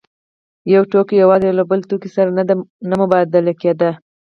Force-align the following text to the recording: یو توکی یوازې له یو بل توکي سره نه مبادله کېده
یو 0.73 0.83
توکی 0.91 1.15
یوازې 1.23 1.49
له 1.57 1.63
یو 1.63 1.69
بل 1.71 1.79
توکي 1.89 2.09
سره 2.15 2.29
نه 2.89 2.95
مبادله 3.01 3.53
کېده 3.61 3.91